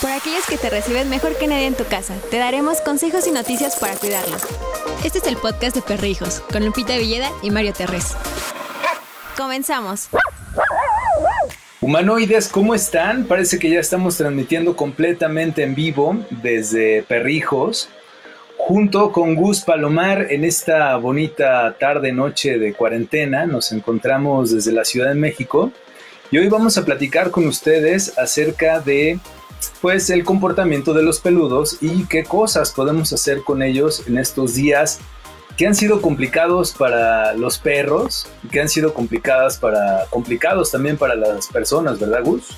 [0.00, 3.32] Por aquellos que te reciben mejor que nadie en tu casa, te daremos consejos y
[3.32, 4.42] noticias para cuidarlos.
[5.04, 8.14] Este es el podcast de Perrijos, con Lupita Villeda y Mario Terrés.
[9.36, 10.08] Comenzamos.
[11.80, 13.24] Humanoides, ¿cómo están?
[13.24, 17.88] Parece que ya estamos transmitiendo completamente en vivo desde Perrijos,
[18.56, 23.46] junto con Gus Palomar en esta bonita tarde-noche de cuarentena.
[23.46, 25.72] Nos encontramos desde la Ciudad de México
[26.30, 29.18] y hoy vamos a platicar con ustedes acerca de
[29.80, 34.54] pues el comportamiento de los peludos y qué cosas podemos hacer con ellos en estos
[34.54, 35.00] días
[35.56, 40.96] que han sido complicados para los perros y que han sido complicadas para, complicados también
[40.96, 42.56] para las personas, ¿verdad, Gus?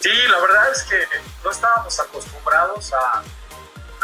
[0.00, 0.96] Sí, la verdad es que
[1.44, 3.22] no estábamos acostumbrados a,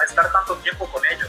[0.04, 1.28] estar tanto tiempo con ellos.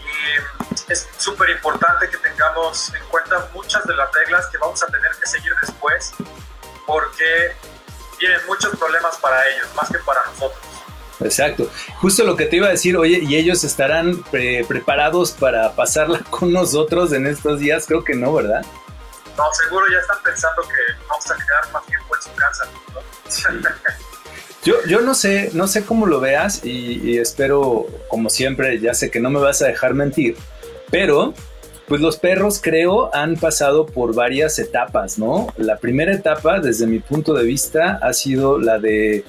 [0.00, 4.86] Y es súper importante que tengamos en cuenta muchas de las reglas que vamos a
[4.88, 6.12] tener que seguir después,
[6.86, 7.56] porque
[8.18, 10.60] tienen muchos problemas para ellos, más que para nosotros.
[11.20, 11.70] Exacto.
[12.00, 14.22] Justo lo que te iba a decir, oye, ¿y ellos estarán
[14.68, 17.86] preparados para pasarla con nosotros en estos días?
[17.86, 18.64] Creo que no, ¿verdad?
[19.36, 22.68] No, seguro ya están pensando que vamos a quedar más tiempo en su casa.
[24.64, 28.94] yo, yo no sé, no sé cómo lo veas y, y espero, como siempre, ya
[28.94, 30.36] sé que no me vas a dejar mentir,
[30.90, 31.34] pero
[31.88, 35.52] pues los perros creo han pasado por varias etapas, ¿no?
[35.56, 39.24] La primera etapa, desde mi punto de vista, ha sido la de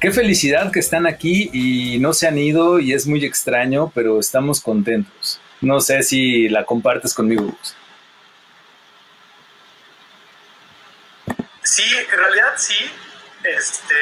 [0.00, 4.20] Qué felicidad que están aquí y no se han ido y es muy extraño, pero
[4.20, 5.40] estamos contentos.
[5.60, 7.52] No sé si la compartes conmigo.
[11.64, 12.76] Sí, en realidad sí.
[13.42, 13.94] Este,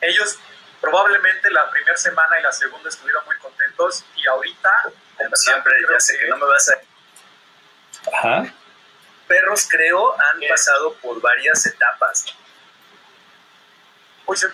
[0.00, 0.38] ellos
[0.80, 4.70] probablemente la primera semana y la segunda estuvieron muy contentos y ahorita,
[5.34, 8.16] siempre, ya sé que no me vas a...
[8.16, 8.54] Ajá.
[9.28, 12.26] Perros creo han pasado por varias etapas
[14.26, 14.48] Uy, se,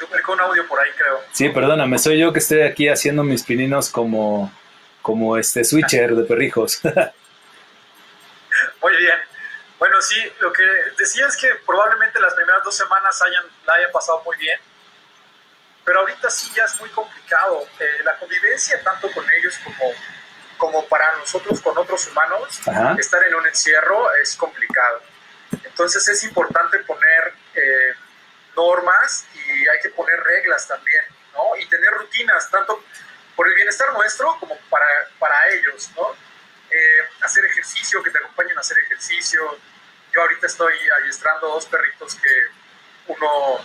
[0.00, 1.22] duplicó un audio por ahí, creo.
[1.32, 4.52] Sí, perdóname, soy yo que estoy aquí haciendo mis pininos como,
[5.00, 6.80] como este switcher de perrijos.
[8.82, 9.18] Muy bien.
[9.78, 10.62] Bueno, sí, lo que
[10.98, 14.58] decía es que probablemente las primeras dos semanas hayan, la hayan pasado muy bien,
[15.84, 17.66] pero ahorita sí ya es muy complicado.
[17.80, 19.92] Eh, la convivencia tanto con ellos como,
[20.64, 22.60] como para nosotros con otros humanos,
[22.98, 25.02] estar en un encierro es complicado.
[25.64, 27.34] Entonces es importante poner...
[27.54, 27.94] Eh,
[28.56, 31.56] normas y hay que poner reglas también, ¿no?
[31.56, 32.82] Y tener rutinas, tanto
[33.36, 34.86] por el bienestar nuestro como para,
[35.18, 36.12] para ellos, ¿no?
[36.70, 39.58] Eh, hacer ejercicio, que te acompañen a hacer ejercicio.
[40.12, 42.42] Yo ahorita estoy adiestrando dos perritos que
[43.08, 43.60] uno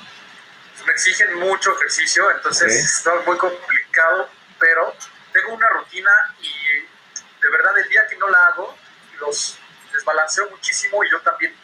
[0.74, 4.30] pues, me exigen mucho ejercicio, entonces está muy complicado,
[4.60, 4.96] pero
[5.32, 6.12] tengo una rutina
[6.42, 6.89] y
[7.42, 8.76] de verdad el día que no la hago,
[9.20, 9.58] los
[9.94, 11.56] desbalanceo muchísimo y yo también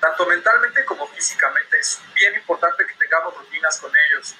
[0.00, 1.78] tanto mentalmente como físicamente.
[1.78, 4.34] Es bien importante que tengamos rutinas con ellos.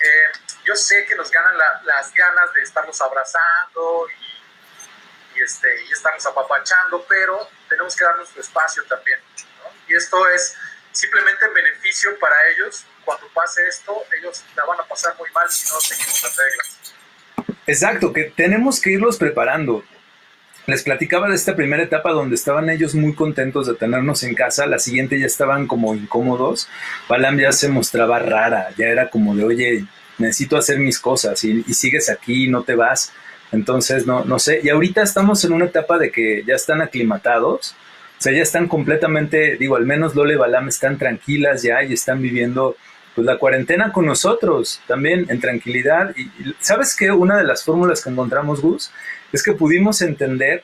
[0.00, 0.28] Eh,
[0.64, 4.06] yo sé que nos ganan las ganas de estarlos abrazando
[5.34, 9.18] y, este, y estarnos apapachando, pero tenemos que darnos su espacio también.
[9.88, 10.54] Y esto es
[10.92, 12.84] simplemente en beneficio para ellos.
[13.04, 16.78] Cuando pase esto, ellos la van a pasar muy mal si no seguimos las reglas.
[17.66, 19.82] Exacto, que tenemos que irlos preparando.
[20.68, 24.66] Les platicaba de esta primera etapa donde estaban ellos muy contentos de tenernos en casa,
[24.66, 26.68] la siguiente ya estaban como incómodos,
[27.08, 29.86] Balam ya se mostraba rara, ya era como de, oye,
[30.18, 33.14] necesito hacer mis cosas y, sigues aquí, no te vas,
[33.50, 37.74] entonces no, no sé, y ahorita estamos en una etapa de que ya están aclimatados,
[38.18, 41.94] o sea, ya están completamente, digo, al menos Lole y Balam están tranquilas ya y
[41.94, 42.76] están viviendo
[43.18, 46.14] pues la cuarentena con nosotros también en tranquilidad.
[46.16, 46.30] Y,
[46.60, 48.92] sabes que una de las fórmulas que encontramos, Gus,
[49.32, 50.62] es que pudimos entender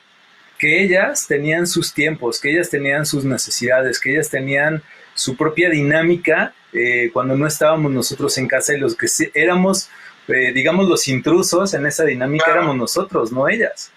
[0.57, 4.81] que ellas tenían sus tiempos, que ellas tenían sus necesidades, que ellas tenían
[5.13, 9.89] su propia dinámica eh, cuando no estábamos nosotros en casa y los que éramos,
[10.29, 13.91] eh, digamos, los intrusos en esa dinámica éramos nosotros, no ellas.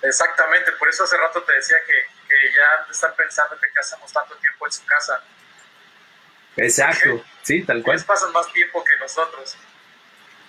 [0.00, 1.92] Exactamente, por eso hace rato te decía que,
[2.30, 5.22] ya están pensando que hacemos tanto tiempo en su casa.
[6.56, 7.96] Exacto, sí, tal cual.
[7.96, 9.56] Ellos pasan más tiempo que nosotros.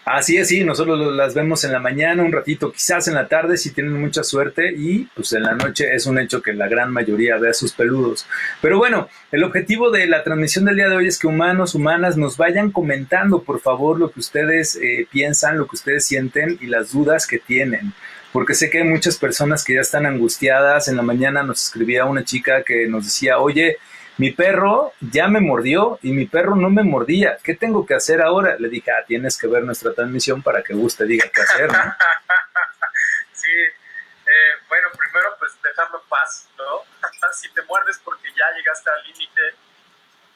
[0.03, 3.55] Así es, sí, nosotros las vemos en la mañana, un ratito, quizás en la tarde
[3.55, 6.91] si tienen mucha suerte y pues en la noche es un hecho que la gran
[6.91, 8.25] mayoría vea sus peludos.
[8.61, 12.17] Pero bueno, el objetivo de la transmisión del día de hoy es que humanos, humanas
[12.17, 16.65] nos vayan comentando por favor lo que ustedes eh, piensan, lo que ustedes sienten y
[16.65, 17.93] las dudas que tienen.
[18.33, 20.87] Porque sé que hay muchas personas que ya están angustiadas.
[20.87, 23.77] En la mañana nos escribía una chica que nos decía, oye,
[24.21, 27.39] mi perro ya me mordió y mi perro no me mordía.
[27.43, 28.55] ¿Qué tengo que hacer ahora?
[28.59, 31.79] Le dije, ah, tienes que ver nuestra transmisión para que guste diga qué hacer, ¿no?
[33.33, 36.85] sí, eh, bueno, primero pues dejarlo en paz, ¿no?
[37.33, 39.41] si te muerdes porque ya llegaste al límite,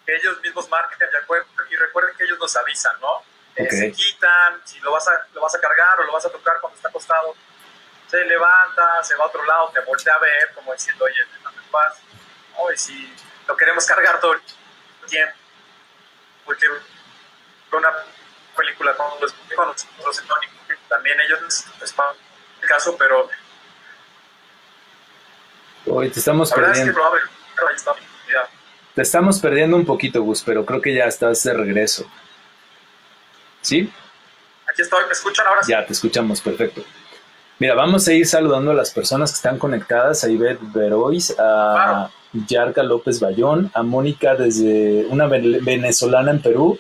[0.07, 0.67] ellos mismos
[1.21, 3.21] acuerdo y recuerden que ellos nos avisan, ¿no?
[3.55, 6.31] Eh, se quitan, si lo vas, a, lo vas a cargar o lo vas a
[6.31, 7.35] tocar cuando está acostado,
[8.07, 11.57] se levanta, se va a otro lado, te voltea a ver, como diciendo, oye, déjame
[11.57, 12.01] en paz.
[12.57, 13.13] Oh, y si
[13.47, 14.41] lo queremos cargar todo el
[15.07, 15.33] tiempo,
[16.45, 16.65] porque
[17.71, 17.89] una
[18.55, 19.85] película con los, con los,
[20.87, 21.95] también ellos es
[22.61, 23.29] el caso, pero
[25.87, 26.99] Hoy te estamos perdiendo.
[28.95, 32.09] te estamos perdiendo un poquito, Gus, pero creo que ya estás de regreso.
[33.61, 33.91] ¿Sí?
[34.67, 35.61] Aquí estoy, ¿me escuchan ahora?
[35.67, 36.83] Ya, te escuchamos, perfecto.
[37.59, 42.09] Mira, vamos a ir saludando a las personas que están conectadas, a Ivette Verois, a
[42.47, 46.79] Yarka López Bayón, a Mónica desde una venezolana en Perú,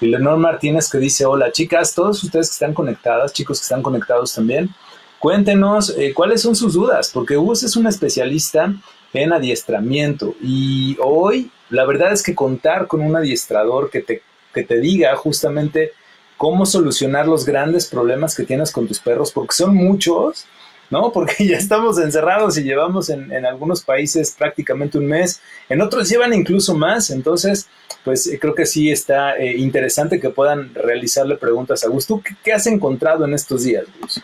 [0.00, 3.82] y Leonor Martínez que dice, hola chicas, todos ustedes que están conectadas, chicos que están
[3.82, 4.70] conectados también,
[5.18, 8.74] cuéntenos eh, cuáles son sus dudas, porque Gus es un especialista
[9.12, 14.62] en adiestramiento y hoy la verdad es que contar con un adiestrador que te, que
[14.62, 15.92] te diga justamente
[16.36, 20.46] cómo solucionar los grandes problemas que tienes con tus perros, porque son muchos,
[20.90, 21.12] ¿no?
[21.12, 26.32] Porque ya estamos encerrados y llevamos en, algunos países prácticamente un mes, en otros llevan
[26.32, 27.68] incluso más, entonces,
[28.04, 32.06] pues eh, creo que sí está eh, interesante que puedan realizarle preguntas a Gus.
[32.06, 34.22] ¿Tú qué, has encontrado en estos días, Gus?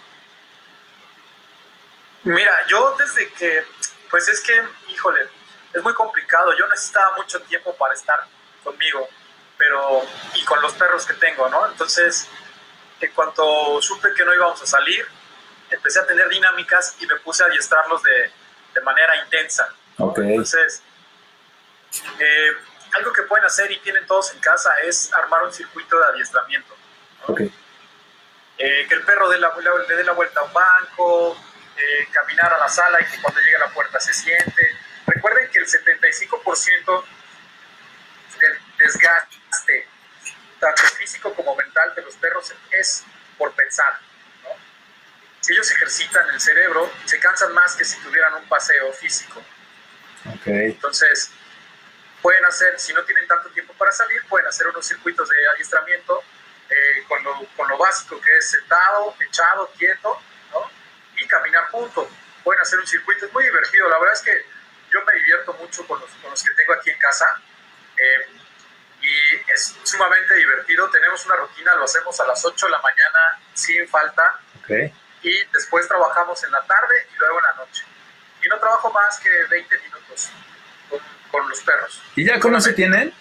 [2.25, 3.61] Mira, yo desde que,
[4.11, 4.53] pues es que,
[4.93, 5.21] híjole,
[5.75, 8.19] es muy complicado, yo necesitaba mucho tiempo para estar
[8.63, 9.09] conmigo
[9.63, 10.03] pero
[10.35, 11.69] y con los perros que tengo, ¿no?
[11.69, 12.27] Entonces,
[13.01, 15.07] en cuanto supe que no íbamos a salir,
[15.73, 18.31] empecé a tener dinámicas y me puse a adiestrarlos de,
[18.75, 19.69] de manera intensa.
[19.99, 20.83] Entonces,
[22.19, 22.53] eh,
[22.95, 26.75] algo que pueden hacer y tienen todos en casa es armar un circuito de adiestramiento.
[28.59, 29.53] Eh, que el perro dé la,
[29.89, 31.37] le dé la vuelta a un banco,
[31.77, 34.77] eh, caminar a la sala y que cuando llegue a la puerta se siente.
[35.07, 37.05] Recuerden que el 75%
[38.41, 39.89] del desgaste
[40.61, 43.05] tanto físico como mental de los perros es
[43.37, 43.99] por pensar.
[45.43, 49.43] Si ellos ejercitan el cerebro, se cansan más que si tuvieran un paseo físico.
[50.47, 51.33] Entonces,
[52.23, 56.23] pueden hacer, si no tienen tanto tiempo para salir, pueden hacer unos circuitos de adiestramiento
[56.71, 60.23] eh, con, lo, con, lo, básico que es sentado, echado, quieto,
[61.17, 62.07] y caminar juntos.
[62.45, 63.89] Pueden hacer un circuito, es muy divertido.
[63.89, 64.47] La verdad es que
[64.93, 67.27] yo me divierto mucho con los, con los que tengo aquí en casa.
[67.97, 68.29] Eh,
[69.03, 70.89] y es sumamente divertido.
[70.91, 74.41] Tenemos una rutina, lo hacemos a las 8 de la mañana sin falta.
[75.23, 77.85] Y después trabajamos en la tarde y luego en la noche.
[78.43, 80.31] Y no trabajo más que 20 minutos
[81.31, 82.03] con, los perros.
[82.17, 83.15] ¿Y ya cómo se tienen?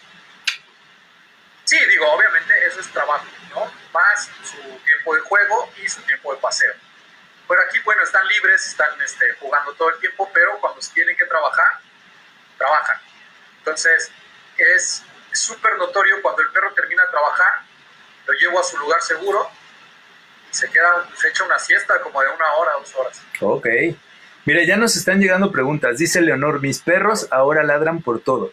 [1.63, 3.71] Sí, digo, obviamente eso es trabajo, ¿no?
[3.93, 6.73] Más su tiempo de juego y su tiempo de paseo.
[7.47, 11.15] Pero aquí, bueno, están libres, están este, jugando todo el tiempo, pero cuando se tienen
[11.15, 11.79] que trabajar,
[12.57, 12.99] trabajan.
[13.59, 14.11] Entonces,
[14.57, 17.61] es súper notorio cuando el perro termina de trabajar,
[18.25, 19.49] lo llevo a su lugar seguro
[20.51, 23.21] se queda, se echa una siesta como de una hora, dos horas.
[23.41, 23.67] Ok.
[24.45, 25.97] Mira, ya nos están llegando preguntas.
[25.97, 28.51] Dice Leonor, mis perros ahora ladran por todo,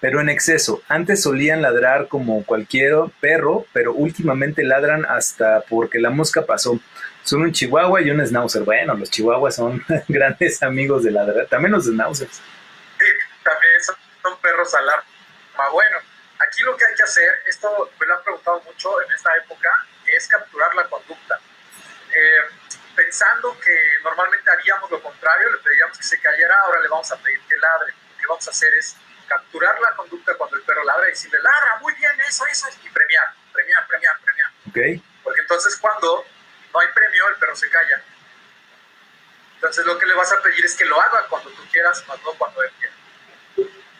[0.00, 0.82] pero en exceso.
[0.88, 6.78] Antes solían ladrar como cualquier perro, pero últimamente ladran hasta porque la mosca pasó.
[7.22, 8.62] Son un chihuahua y un schnauzer.
[8.62, 12.36] Bueno, los chihuahuas son grandes amigos de ladrar, también los schnauzers.
[12.98, 13.06] Sí,
[13.42, 15.04] también son, son perros alarma.
[15.72, 15.98] Bueno,
[16.40, 19.68] Aquí lo que hay que hacer, esto me lo han preguntado mucho en esta época,
[20.12, 21.38] es capturar la conducta.
[22.14, 22.40] Eh,
[22.94, 27.16] pensando que normalmente haríamos lo contrario, le pediríamos que se cayera, ahora le vamos a
[27.16, 27.92] pedir que ladre.
[28.10, 31.38] Lo que vamos a hacer es capturar la conducta cuando el perro ladra y decirle,
[31.40, 34.50] ladra, muy bien, eso, eso, y premiar, premiar, premiar, premiar.
[34.68, 35.02] Okay.
[35.22, 36.24] Porque entonces cuando
[36.72, 38.02] no hay premio, el perro se calla.
[39.54, 42.20] Entonces lo que le vas a pedir es que lo haga cuando tú quieras, más
[42.22, 42.94] no cuando él quiera.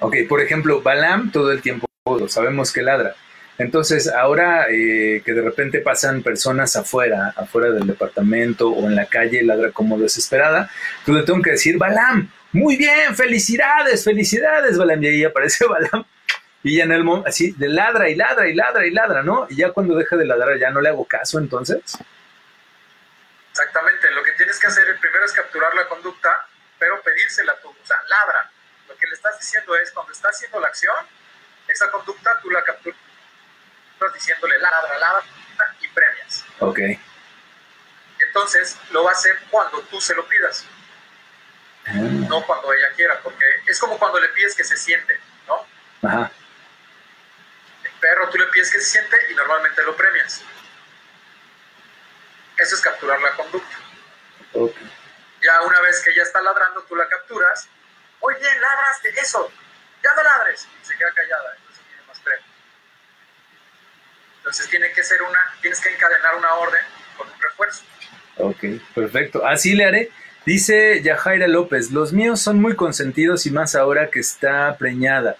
[0.00, 1.86] Ok, por ejemplo, Balam todo el tiempo
[2.28, 3.14] sabemos que ladra.
[3.60, 9.04] Entonces, ahora eh, que de repente pasan personas afuera, afuera del departamento o en la
[9.04, 10.70] calle, ladra como desesperada,
[11.04, 15.02] tú le tengo que decir, Balam, muy bien, felicidades, felicidades, Balam.
[15.02, 16.06] Y ahí aparece Balam.
[16.62, 19.46] Y ya en el momento, así, de ladra y ladra y ladra y ladra, ¿no?
[19.50, 21.82] Y ya cuando deja de ladrar, ya no le hago caso, entonces.
[23.50, 26.46] Exactamente, lo que tienes que hacer primero es capturar la conducta,
[26.78, 28.50] pero pedírsela tú, o sea, ladra.
[28.88, 30.96] Lo que le estás diciendo es, cuando está haciendo la acción,
[31.68, 33.09] esa conducta tú la capturas
[34.09, 35.25] diciéndole ladra, ladra
[35.80, 36.45] y premias.
[36.61, 36.78] Ok.
[38.26, 40.64] Entonces lo va a hacer cuando tú se lo pidas,
[41.87, 41.92] ah.
[41.92, 45.66] no cuando ella quiera, porque es como cuando le pides que se siente, ¿no?
[46.09, 46.30] Ajá.
[47.83, 50.42] El perro tú le pides que se siente y normalmente lo premias.
[52.57, 53.76] Eso es capturar la conducta.
[54.52, 54.92] Okay.
[55.42, 57.69] Ya una vez que ella está ladrando, tú la capturas.
[58.21, 59.50] Muy bien, ladraste, eso,
[60.02, 60.69] ya no ladres.
[60.80, 61.57] Y se queda callada,
[64.50, 66.80] Entonces tiene que ser una, tienes que encadenar una orden
[67.16, 67.85] con un refuerzo.
[68.37, 69.47] Ok, perfecto.
[69.47, 70.11] Así le haré.
[70.45, 75.37] Dice Yajaira López, los míos son muy consentidos y más ahora que está preñada.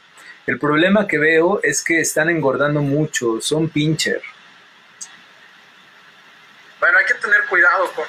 [0.47, 4.23] El problema que veo es que están engordando mucho, son pincher.
[6.79, 8.07] Bueno, hay que tener cuidado con,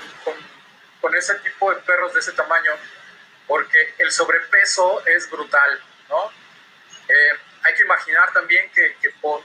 [1.02, 2.74] con, ese tipo de perros de ese tamaño,
[3.48, 5.80] porque el sobrepeso es brutal,
[6.10, 6.30] ¿no?
[7.08, 8.96] Eh, hay que imaginar también que,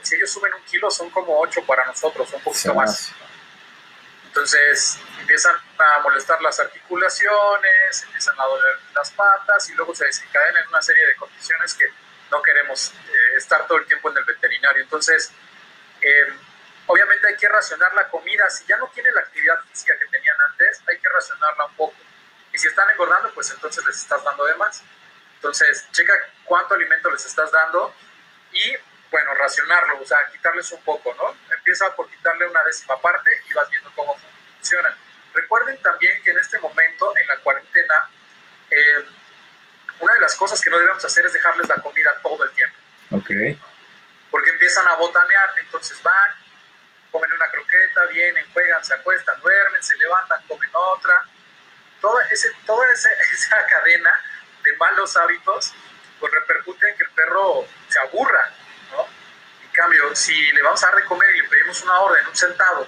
[0.01, 3.11] si ellos suben un kilo son como ocho para nosotros, un poquito más.
[4.27, 10.67] Entonces empiezan a molestar las articulaciones, empiezan a doler las patas y luego se desencadenan
[10.67, 11.85] una serie de condiciones que
[12.29, 14.83] no queremos eh, estar todo el tiempo en el veterinario.
[14.83, 15.31] Entonces,
[16.01, 16.33] eh,
[16.85, 18.49] obviamente hay que racionar la comida.
[18.49, 21.95] Si ya no tiene la actividad física que tenían antes, hay que racionarla un poco.
[22.53, 24.83] Y si están engordando, pues entonces les estás dando de más.
[25.35, 26.13] Entonces, checa
[26.45, 27.93] cuánto alimento les estás dando
[28.51, 28.75] y,
[29.11, 31.35] bueno, racionarlo, o sea, quitarles un poco, ¿no?
[31.55, 34.17] Empieza por quitarle una décima parte y vas viendo cómo
[35.33, 38.09] Recuerden también que en este momento, en la cuarentena,
[38.71, 39.05] eh,
[39.99, 42.75] una de las cosas que no debemos hacer es dejarles la comida todo el tiempo.
[43.11, 43.29] Ok.
[44.31, 46.31] Porque empiezan a botanear, entonces van,
[47.11, 51.23] comen una croqueta, vienen, juegan, se acuestan, duermen, se levantan, comen otra.
[52.01, 54.19] Toda, ese, toda esa, esa cadena
[54.63, 55.73] de malos hábitos
[56.19, 58.51] pues repercute en que el perro se aburra,
[58.91, 59.07] ¿no?
[59.63, 62.35] En cambio, si le vamos a dar de comer y le pedimos una orden, un
[62.35, 62.87] sentado,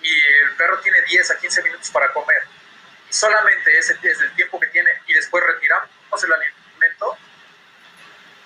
[0.00, 2.42] y el perro tiene 10 a 15 minutos para comer.
[3.08, 5.88] Y solamente ese es el tiempo que tiene y después retiramos
[6.24, 7.16] el alimento.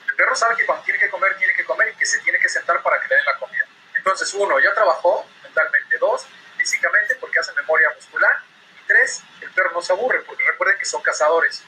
[0.08, 2.38] El perro sabe que cuando tiene que comer, tiene que comer y que se tiene
[2.38, 3.64] que sentar para que le den la comida.
[3.94, 5.98] Entonces, uno, ya trabajó mentalmente.
[5.98, 6.26] Dos,
[6.58, 8.42] físicamente porque hace memoria muscular.
[8.82, 11.62] Y tres, el perro no se aburre porque recuerden que son cazadores.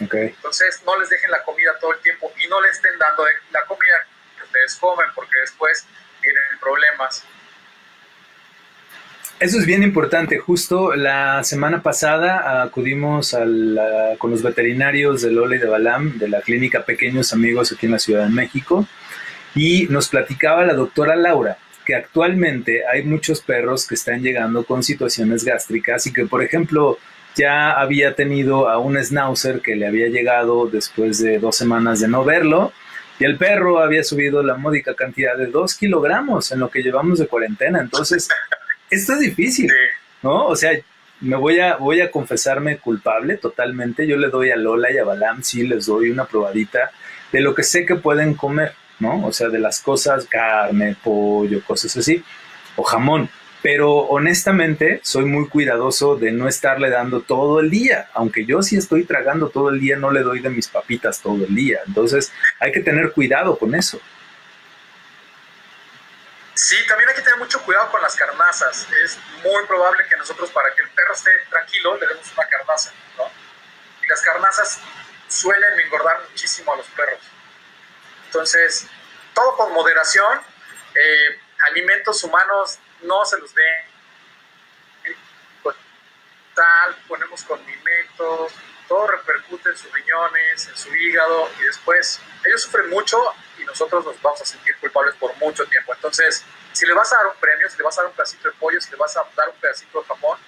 [0.00, 3.64] Entonces, no les dejen la comida todo el tiempo y no le estén dando la
[3.66, 3.94] comida
[4.36, 5.86] que ustedes comen porque después
[6.20, 7.24] vienen problemas.
[9.40, 10.38] Eso es bien importante.
[10.38, 13.36] Justo la semana pasada acudimos
[14.18, 17.92] con los veterinarios de Lola y de Balam de la clínica Pequeños Amigos aquí en
[17.92, 18.86] la Ciudad de México
[19.54, 24.82] y nos platicaba la doctora Laura que actualmente hay muchos perros que están llegando con
[24.82, 26.98] situaciones gástricas y que, por ejemplo,
[27.36, 32.08] ya había tenido a un schnauzer que le había llegado después de dos semanas de
[32.08, 32.72] no verlo
[33.18, 37.18] y el perro había subido la módica cantidad de dos kilogramos en lo que llevamos
[37.18, 37.80] de cuarentena.
[37.80, 38.28] Entonces,
[38.90, 39.70] esto es difícil,
[40.22, 40.46] ¿no?
[40.46, 40.72] O sea,
[41.20, 44.06] me voy a, voy a confesarme culpable totalmente.
[44.06, 46.90] Yo le doy a Lola y a Balam, sí, les doy una probadita
[47.30, 49.24] de lo que sé que pueden comer, ¿no?
[49.26, 52.22] O sea, de las cosas, carne, pollo, cosas así,
[52.76, 53.28] o jamón.
[53.64, 58.10] Pero honestamente soy muy cuidadoso de no estarle dando todo el día.
[58.12, 61.46] Aunque yo sí estoy tragando todo el día, no le doy de mis papitas todo
[61.46, 61.80] el día.
[61.86, 62.30] Entonces
[62.60, 63.98] hay que tener cuidado con eso.
[66.52, 68.86] Sí, también hay que tener mucho cuidado con las carnazas.
[69.02, 72.92] Es muy probable que nosotros, para que el perro esté tranquilo, le demos una carnaza,
[73.16, 73.24] ¿no?
[74.02, 74.78] Y las carnazas
[75.26, 77.20] suelen engordar muchísimo a los perros.
[78.26, 78.86] Entonces,
[79.32, 80.38] todo con moderación.
[80.94, 81.40] Eh,
[81.70, 85.14] alimentos humanos no se los den.
[85.62, 85.76] Pues,
[86.54, 88.52] tal, ponemos condimentos,
[88.88, 93.18] todo repercute en sus riñones, en su hígado y después ellos sufren mucho
[93.58, 95.94] y nosotros nos vamos a sentir culpables por mucho tiempo.
[95.94, 98.48] Entonces, si le vas a dar un premio, si le vas a dar un pedacito
[98.48, 100.38] de pollo, si le vas a dar un pedacito de jamón,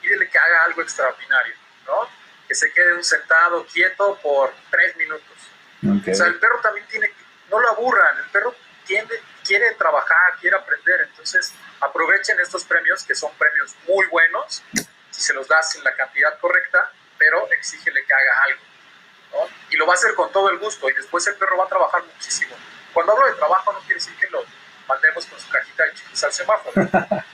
[0.00, 1.54] pídele que haga algo extraordinario,
[1.86, 2.08] ¿no?
[2.46, 5.36] Que se quede un sentado quieto por tres minutos.
[5.84, 8.54] O sea, el perro también tiene que, no lo aburran, el perro
[8.92, 14.62] tiende, quiere trabajar, quiere aprender, entonces aprovechen estos premios que son premios muy buenos,
[15.10, 18.62] si se los das en la cantidad correcta, pero exígele que haga algo.
[19.32, 19.48] ¿no?
[19.70, 21.68] Y lo va a hacer con todo el gusto y después el perro va a
[21.68, 22.54] trabajar muchísimo.
[22.92, 24.44] Cuando hablo de trabajo no quiere decir que lo
[24.86, 26.82] mandemos con su cajita de chiquis al semáforo.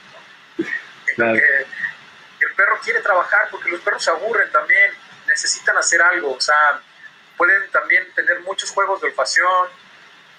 [1.17, 4.93] el perro quiere trabajar porque los perros se aburren también,
[5.27, 6.81] necesitan hacer algo, o sea,
[7.35, 9.67] pueden también tener muchos juegos de olfacción,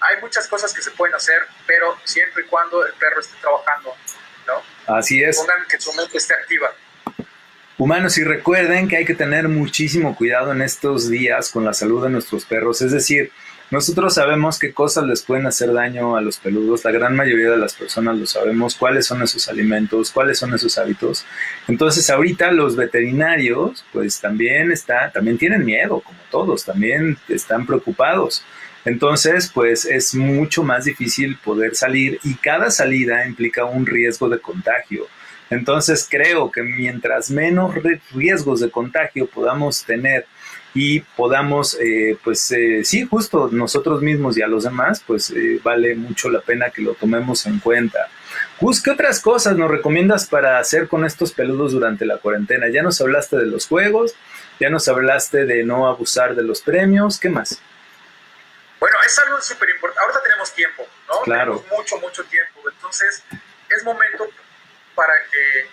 [0.01, 3.95] hay muchas cosas que se pueden hacer, pero siempre y cuando el perro esté trabajando,
[4.47, 4.97] ¿no?
[4.97, 5.37] Así es.
[5.39, 6.73] Pongan que su mente esté activa.
[7.79, 12.05] Humanos, y recuerden que hay que tener muchísimo cuidado en estos días con la salud
[12.05, 13.33] de nuestros perros, es decir,
[13.71, 17.57] nosotros sabemos qué cosas les pueden hacer daño a los peludos, la gran mayoría de
[17.57, 21.25] las personas lo sabemos, cuáles son esos alimentos, cuáles son esos hábitos.
[21.69, 28.43] Entonces, ahorita los veterinarios, pues también está, también tienen miedo, como todos, también están preocupados.
[28.85, 34.39] Entonces, pues es mucho más difícil poder salir y cada salida implica un riesgo de
[34.39, 35.07] contagio.
[35.51, 37.75] Entonces, creo que mientras menos
[38.15, 40.27] riesgos de contagio podamos tener
[40.73, 45.61] y podamos, eh, pues eh, sí, justo nosotros mismos y a los demás, pues eh,
[45.63, 48.09] vale mucho la pena que lo tomemos en cuenta.
[48.61, 52.69] Gus, ¿qué otras cosas nos recomiendas para hacer con estos peludos durante la cuarentena?
[52.69, 54.15] Ya nos hablaste de los juegos,
[54.61, 57.61] ya nos hablaste de no abusar de los premios, ¿qué más?
[58.81, 60.01] Bueno, es algo súper importante.
[60.03, 61.21] Ahorita tenemos tiempo, ¿no?
[61.21, 61.59] Claro.
[61.59, 62.69] Tenemos mucho, mucho tiempo.
[62.69, 63.23] Entonces,
[63.69, 64.27] es momento
[64.95, 65.71] para que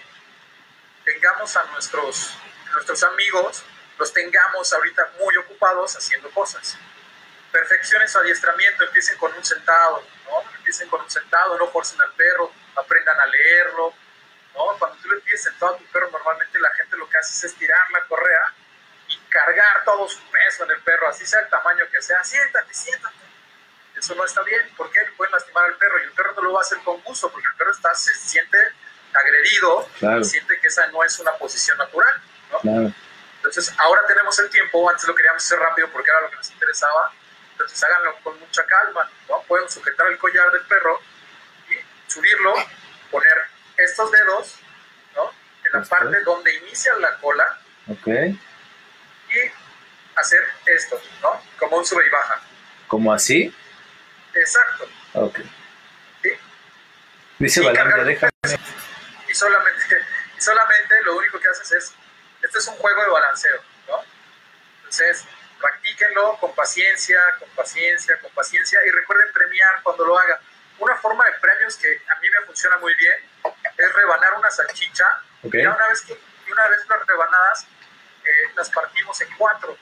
[1.05, 2.37] tengamos a nuestros,
[2.73, 3.63] nuestros amigos,
[3.97, 6.77] los tengamos ahorita muy ocupados haciendo cosas.
[7.51, 10.43] Perfeccionen su adiestramiento, empiecen con un sentado, ¿no?
[10.57, 13.93] Empiecen con un sentado, no forcen al perro, aprendan a leerlo,
[14.53, 14.77] ¿no?
[14.77, 17.53] Cuando tú le pides sentado a tu perro, normalmente la gente lo que hace es
[17.53, 18.66] estirar la correa y
[19.29, 23.15] cargar todo su peso en el perro, así sea el tamaño que sea, siéntate, siéntate.
[23.95, 26.59] Eso no está bien, porque pueden lastimar al perro y el perro no lo va
[26.59, 28.57] a hacer con gusto, porque el perro está, se siente
[29.13, 32.93] agredido y siente que esa no es una posición natural, ¿no?
[33.37, 36.51] Entonces, ahora tenemos el tiempo, antes lo queríamos hacer rápido porque era lo que nos
[36.51, 37.11] interesaba,
[37.51, 39.41] entonces háganlo con mucha calma, ¿no?
[39.43, 40.99] Pueden sujetar el collar del perro
[41.69, 42.53] y subirlo,
[43.09, 43.33] poner
[43.77, 44.55] estos dedos,
[45.15, 45.31] ¿no?
[45.65, 47.59] En la parte donde inicia la cola.
[47.87, 48.07] Ok.
[50.17, 51.41] Hacer esto, ¿no?
[51.57, 52.41] Como un sube y baja.
[52.87, 53.53] ¿Como así?
[54.33, 54.89] Exacto.
[55.13, 55.39] Ok.
[56.21, 56.29] ¿Sí?
[57.39, 58.31] Dice Valeria, déjame.
[59.27, 59.97] Y solamente,
[60.37, 61.93] y solamente lo único que haces es,
[62.41, 64.03] este es un juego de balanceo, ¿no?
[64.77, 65.25] Entonces,
[65.59, 70.39] practíquenlo con paciencia, con paciencia, con paciencia y recuerden premiar cuando lo hagan.
[70.79, 73.15] Una forma de premios que a mí me funciona muy bien
[73.77, 75.05] es rebanar una salchicha.
[75.43, 75.63] Okay.
[75.63, 76.19] Ya una vez que
[76.51, 77.67] una vez las rebanadas
[78.23, 79.77] eh, las partimos en cuatro,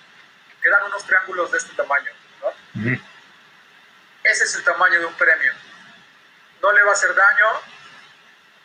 [0.66, 2.12] quedan unos triángulos de este tamaño.
[2.42, 2.92] ¿no?
[4.24, 5.54] Ese es el tamaño de un premio.
[6.60, 7.46] No le va a hacer daño,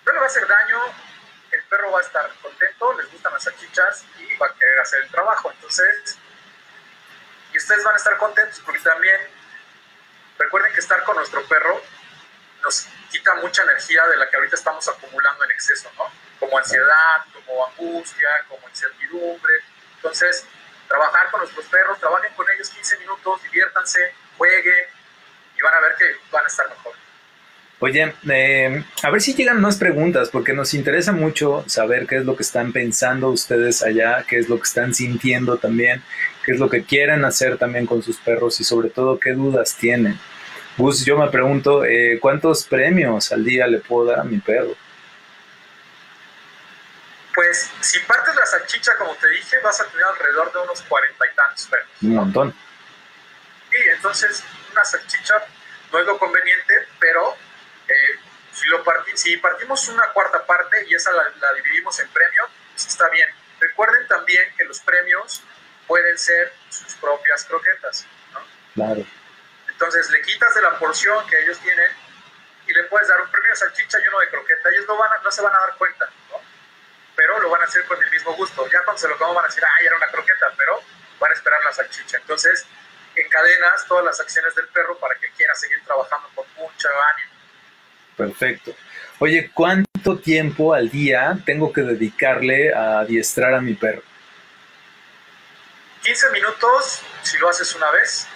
[0.07, 0.81] no le va a hacer daño,
[1.51, 5.03] el perro va a estar contento, les gustan las salchichas y va a querer hacer
[5.03, 5.51] el trabajo.
[5.51, 6.17] Entonces,
[7.53, 9.21] y ustedes van a estar contentos porque también
[10.39, 11.83] recuerden que estar con nuestro perro
[12.63, 16.11] nos quita mucha energía de la que ahorita estamos acumulando en exceso, ¿no?
[16.39, 19.53] Como ansiedad, como angustia, como incertidumbre.
[19.97, 20.47] Entonces,
[20.91, 24.01] trabajar con nuestros perros, trabajen con ellos 15 minutos, diviértanse,
[24.37, 24.85] jueguen
[25.57, 26.93] y van a ver que van a estar mejor.
[27.83, 32.27] Oye, eh, a ver si llegan más preguntas, porque nos interesa mucho saber qué es
[32.27, 36.03] lo que están pensando ustedes allá, qué es lo que están sintiendo también,
[36.45, 39.77] qué es lo que quieren hacer también con sus perros y sobre todo qué dudas
[39.77, 40.19] tienen.
[40.77, 44.75] Gus, yo me pregunto, eh, ¿cuántos premios al día le puedo dar a mi perro?
[47.41, 51.27] Pues si partes la salchicha, como te dije, vas a tener alrededor de unos cuarenta
[51.27, 52.03] y tantos premios.
[52.03, 52.55] Un montón.
[53.71, 55.43] Sí, entonces una salchicha
[55.91, 57.35] no es lo conveniente, pero
[57.89, 58.19] eh,
[58.53, 62.47] si, lo parti si partimos una cuarta parte y esa la, la dividimos en premio,
[62.75, 63.29] pues está bien.
[63.59, 65.43] Recuerden también que los premios
[65.87, 68.05] pueden ser sus propias croquetas.
[68.35, 68.41] ¿no?
[68.75, 69.07] Claro.
[69.67, 71.91] Entonces le quitas de la porción que ellos tienen
[72.67, 74.69] y le puedes dar un premio de salchicha y uno de croqueta.
[74.69, 76.11] Ellos no, van a, no se van a dar cuenta.
[77.21, 78.67] Pero lo van a hacer con el mismo gusto.
[78.73, 80.81] Ya cuando se lo coman van a decir, ay, era una croqueta, pero
[81.19, 82.17] van a esperar la salchicha.
[82.17, 82.65] Entonces
[83.15, 87.31] encadenas todas las acciones del perro para que quiera seguir trabajando con mucho ánimo.
[88.17, 88.75] Perfecto.
[89.19, 94.03] Oye, ¿cuánto tiempo al día tengo que dedicarle a adiestrar a mi perro?
[96.03, 98.27] 15 minutos, si lo haces una vez,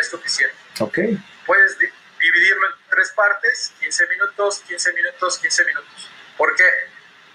[0.00, 0.56] es suficiente.
[0.80, 0.98] Ok.
[1.44, 1.88] Puedes di
[2.20, 6.10] dividirlo en tres partes, 15 minutos, 15 minutos, 15 minutos.
[6.38, 6.64] ¿Por qué?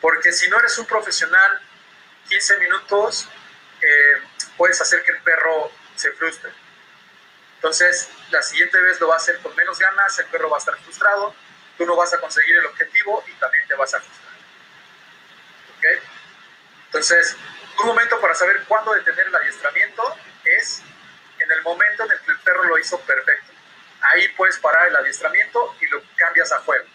[0.01, 1.62] Porque si no eres un profesional,
[2.29, 3.27] 15 minutos
[3.81, 4.21] eh,
[4.57, 6.51] puedes hacer que el perro se frustre.
[7.55, 10.59] Entonces, la siguiente vez lo va a hacer con menos ganas, el perro va a
[10.59, 11.35] estar frustrado,
[11.77, 14.29] tú no vas a conseguir el objetivo y también te vas a frustrar.
[16.85, 17.35] Entonces,
[17.79, 20.81] un momento para saber cuándo detener el adiestramiento es
[21.39, 23.51] en el momento en el que el perro lo hizo perfecto.
[24.01, 26.85] Ahí puedes parar el adiestramiento y lo cambias a juego.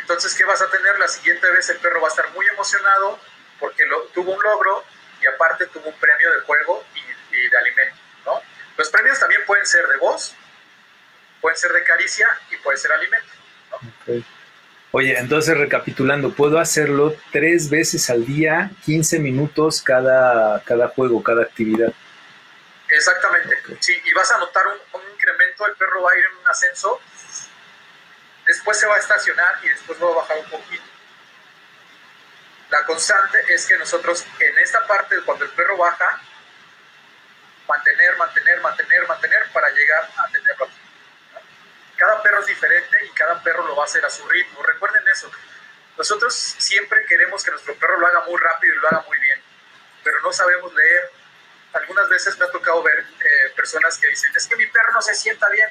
[0.00, 0.98] Entonces, ¿qué vas a tener?
[0.98, 3.18] La siguiente vez el perro va a estar muy emocionado
[3.58, 4.84] porque lo, tuvo un logro
[5.20, 7.96] y aparte tuvo un premio de juego y, y de alimento.
[8.24, 8.42] ¿no?
[8.76, 10.34] Los premios también pueden ser de voz,
[11.40, 13.28] pueden ser de caricia y puede ser alimento.
[13.70, 13.92] ¿no?
[14.02, 14.24] Okay.
[14.92, 21.42] Oye, entonces recapitulando, puedo hacerlo tres veces al día, 15 minutos cada, cada juego, cada
[21.42, 21.92] actividad.
[22.88, 26.38] Exactamente, sí, y vas a notar un, un, incremento, el perro va a ir en
[26.38, 27.00] un ascenso,
[28.50, 30.84] después se va a estacionar y después va a bajar un poquito.
[32.68, 36.20] La constante es que nosotros en esta parte, cuando el perro baja,
[37.68, 40.68] mantener, mantener, mantener, mantener para llegar a tenerlo.
[41.96, 44.62] Cada perro es diferente y cada perro lo va a hacer a su ritmo.
[44.62, 45.30] Recuerden eso.
[45.96, 49.40] Nosotros siempre queremos que nuestro perro lo haga muy rápido y lo haga muy bien,
[50.02, 51.10] pero no sabemos leer.
[51.72, 55.02] Algunas veces me ha tocado ver eh, personas que dicen, es que mi perro no
[55.02, 55.68] se sienta bien.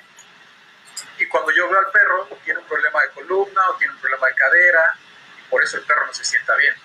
[1.29, 4.35] Cuando yo veo al perro, tiene un problema de columna o tiene un problema de
[4.35, 4.95] cadera,
[5.37, 6.75] y por eso el perro no se sienta bien.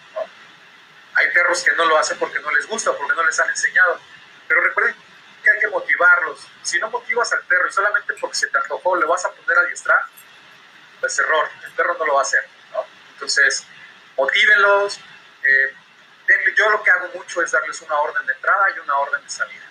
[1.15, 4.01] Hay perros que no lo hacen porque no les gusta, porque no les han enseñado.
[4.49, 4.97] Pero recuerden
[5.43, 6.47] que hay que motivarlos.
[6.63, 9.59] Si no motivas al perro y solamente porque se te antojó le vas a poner
[9.59, 10.01] a adiestrar,
[11.01, 12.45] pues error, el perro no lo va a hacer.
[13.13, 13.65] Entonces,
[14.17, 15.01] motívenlos.
[15.45, 15.75] Eh,
[16.57, 19.31] yo lo que hago mucho es darles una orden de entrada y una orden de
[19.31, 19.65] salida.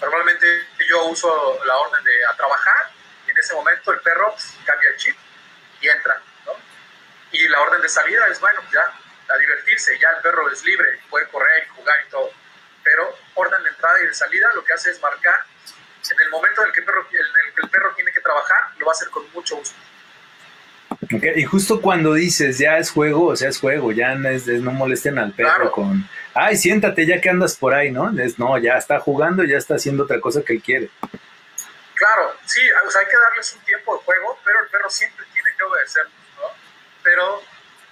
[0.00, 0.46] Normalmente
[0.88, 2.90] yo uso la orden de a trabajar
[3.40, 5.16] ese momento el perro pues, cambia el chip
[5.80, 6.20] y entra.
[7.32, 8.82] Y la orden de salida es, bueno, ya
[9.32, 12.30] a divertirse, ya el perro es libre, puede correr y jugar y todo.
[12.82, 15.44] Pero orden de entrada y de salida lo que hace es marcar
[16.10, 18.20] en el momento en el que el perro, en el, que el perro tiene que
[18.20, 19.76] trabajar, lo va a hacer con mucho gusto.
[21.36, 24.70] Y justo cuando dices ya es juego, o sea, es juego, ya no, es, no
[24.72, 28.10] molesten al perro con, ay, siéntate ya que andas por ahí, ¿no?
[28.20, 30.90] Es, no, ya está jugando, ya está haciendo otra cosa que él quiere.
[31.94, 35.24] Claro, sí, o sea, hay que darles un tiempo de juego, pero el perro siempre
[35.32, 36.04] tiene que obedecer,
[36.36, 36.52] ¿no?
[37.02, 37.42] Pero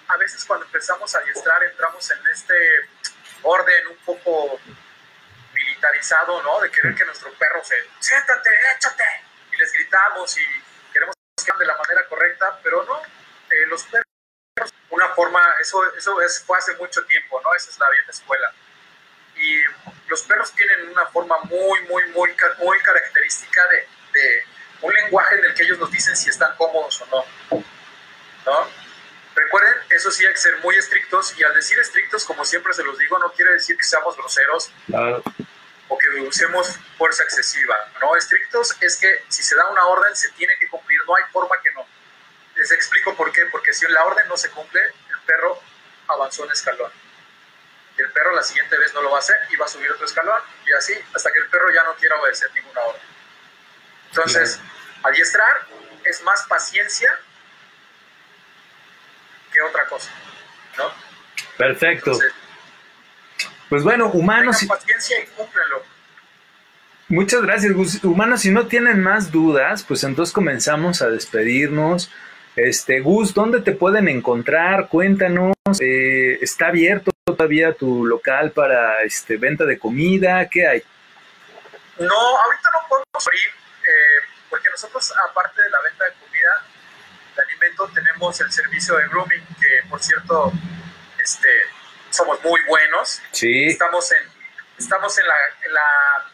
[0.09, 2.55] a veces cuando empezamos a adiestrar entramos en este
[3.43, 4.59] orden un poco
[5.55, 6.61] militarizado, ¿no?
[6.61, 9.05] De querer que nuestro perro se, siéntate, échate,
[9.53, 10.45] y les gritamos y
[10.93, 13.01] queremos que de la manera correcta, pero no,
[13.51, 17.55] eh, los perros, una forma, eso, eso es, fue hace mucho tiempo, ¿no?
[17.55, 18.53] Esa es la vieja escuela.
[19.37, 19.63] Y
[20.09, 24.45] los perros tienen una forma muy, muy, muy, muy característica de, de
[24.83, 27.63] un lenguaje en el que ellos nos dicen si están cómodos o no.
[28.47, 28.69] ¿no?
[29.35, 32.83] Recuerden, eso sí hay que ser muy estrictos y al decir estrictos, como siempre se
[32.83, 34.71] los digo, no quiere decir que seamos groseros
[35.89, 37.77] o que usemos fuerza excesiva.
[38.01, 41.25] No, estrictos es que si se da una orden se tiene que cumplir, no hay
[41.33, 41.87] forma que no.
[42.57, 45.61] Les explico por qué, porque si la orden no se cumple, el perro
[46.09, 46.91] avanzó un escalón.
[47.97, 49.91] Y el perro la siguiente vez no lo va a hacer y va a subir
[49.91, 53.18] otro escalón y así hasta que el perro ya no quiera obedecer ninguna orden.
[54.11, 54.61] Entonces,
[55.03, 55.67] adiestrar
[56.05, 57.09] es más paciencia
[59.67, 60.11] otra cosa,
[60.77, 60.85] ¿no?
[61.57, 62.19] Perfecto.
[63.69, 64.65] pues bueno, humanos...
[64.67, 65.83] paciencia y cúmplenlo.
[67.09, 72.11] Muchas gracias, Humanos, si no tienen más dudas, pues entonces comenzamos a despedirnos.
[72.55, 74.89] Este, Gus, ¿dónde te pueden encontrar?
[74.89, 75.55] Cuéntanos.
[75.81, 80.47] Eh, ¿Está abierto todavía tu local para este, venta de comida?
[80.51, 80.83] ¿Qué hay?
[81.99, 83.41] No, ahorita no podemos abrir,
[84.51, 86.65] porque nosotros, aparte de la venta de comida,
[87.41, 90.53] alimento tenemos el servicio de grooming, que por cierto,
[91.23, 91.49] este,
[92.11, 93.21] somos muy buenos.
[93.33, 93.69] Sí.
[93.69, 94.23] Estamos en,
[94.77, 96.31] estamos en la, en la,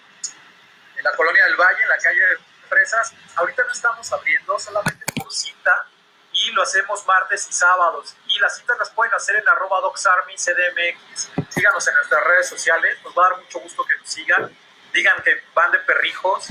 [0.97, 3.13] en la colonia del Valle, en la calle de Fresas.
[3.37, 5.87] Ahorita no estamos abriendo, solamente por cita
[6.35, 8.15] y lo hacemos martes y sábados.
[8.27, 11.31] Y las citas las pueden hacer en arroba CDMX.
[11.49, 14.51] Síganos en nuestras redes sociales, nos va a dar mucho gusto que nos sigan.
[14.93, 16.49] Digan que van de perrijos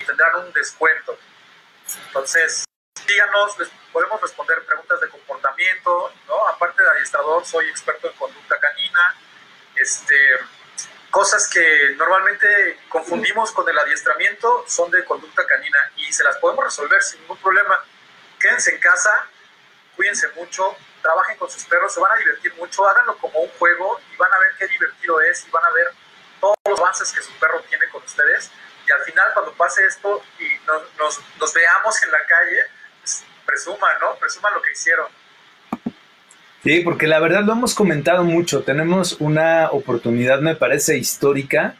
[0.00, 1.18] y tendrán un descuento.
[2.08, 2.64] Entonces,
[3.06, 6.48] díganos, les podemos responder preguntas de comportamiento, ¿no?
[6.48, 9.14] Aparte de adiestrador, soy experto en conducta canina,
[9.76, 10.16] este,
[11.10, 16.64] cosas que normalmente confundimos con el adiestramiento son de conducta canina y se las podemos
[16.64, 17.82] resolver sin ningún problema.
[18.38, 19.26] Quédense en casa,
[19.94, 24.00] cuídense mucho, trabajen con sus perros, se van a divertir mucho, háganlo como un juego
[24.12, 25.86] y van a ver qué divertido es y van a ver
[26.40, 28.50] todos los avances que su perro tiene con ustedes.
[28.86, 32.60] Y al final, cuando pase esto y nos, nos veamos en la calle,
[33.44, 34.16] presuman, ¿no?
[34.18, 35.06] Presuman lo que hicieron.
[36.62, 38.62] Sí, porque la verdad lo hemos comentado mucho.
[38.62, 41.76] Tenemos una oportunidad, me parece, histórica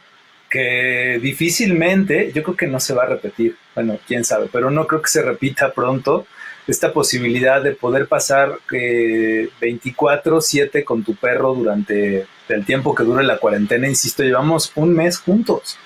[0.49, 3.57] que difícilmente, yo creo que no se va a repetir.
[3.75, 6.25] Bueno, quién sabe, pero no creo que se repita pronto
[6.67, 13.23] esta posibilidad de poder pasar 24/7 eh, con tu perro durante el tiempo que dure
[13.23, 13.87] la cuarentena.
[13.87, 15.77] Insisto, llevamos un mes juntos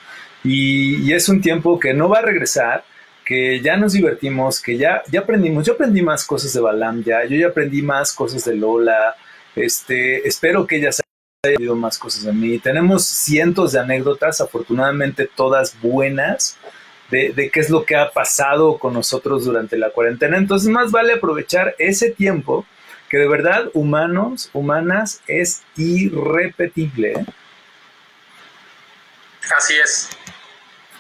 [0.44, 2.84] y, es un tiempo que no va a regresar
[3.26, 5.66] que ya nos divertimos, que ya, ya aprendimos.
[5.66, 9.16] Yo aprendí más cosas de Balam ya, yo ya aprendí más cosas de Lola.
[9.56, 12.60] Este, espero que ella se haya aprendido más cosas de mí.
[12.60, 16.58] Tenemos cientos de anécdotas, afortunadamente todas buenas,
[17.10, 20.38] de, de, qué es lo que ha pasado con nosotros durante la cuarentena.
[20.38, 22.66] Entonces, más vale aprovechar ese tiempo
[23.12, 27.12] que de verdad, humanos, humanas, es irrepetible.
[27.12, 27.26] ¿eh?
[29.54, 30.10] Así es.